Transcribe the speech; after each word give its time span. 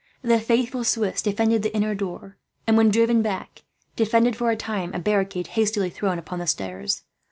The 0.23 0.39
faithful 0.39 0.83
Swiss 0.83 1.21
defended 1.21 1.61
the 1.61 1.75
inner 1.75 1.93
door 1.93 2.35
and, 2.65 2.75
when 2.75 2.89
driven 2.89 3.21
back, 3.21 3.61
defended 3.95 4.35
for 4.35 4.49
a 4.49 4.55
time 4.55 4.91
a 4.95 4.99
barricade 4.99 5.45
hastily 5.53 5.91
thrown 5.91 6.17
up 6.17 6.33
on 6.33 6.39
the 6.39 6.47
stairs. 6.47 7.03